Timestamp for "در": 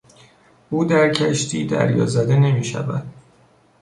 0.85-1.13